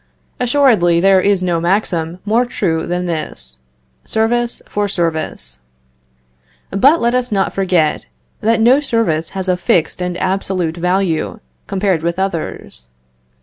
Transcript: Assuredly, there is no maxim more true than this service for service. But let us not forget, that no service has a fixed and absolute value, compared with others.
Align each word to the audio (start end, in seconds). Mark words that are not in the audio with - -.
Assuredly, 0.39 0.99
there 0.99 1.21
is 1.21 1.43
no 1.43 1.59
maxim 1.61 2.17
more 2.25 2.43
true 2.43 2.87
than 2.87 3.05
this 3.05 3.59
service 4.03 4.59
for 4.67 4.87
service. 4.87 5.59
But 6.71 6.99
let 6.99 7.13
us 7.13 7.31
not 7.31 7.53
forget, 7.53 8.07
that 8.39 8.59
no 8.59 8.79
service 8.79 9.29
has 9.37 9.47
a 9.47 9.55
fixed 9.55 10.01
and 10.01 10.17
absolute 10.17 10.77
value, 10.77 11.39
compared 11.67 12.01
with 12.01 12.17
others. 12.17 12.87